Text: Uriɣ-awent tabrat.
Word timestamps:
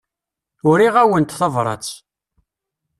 Uriɣ-awent 0.69 1.35
tabrat. 1.39 1.87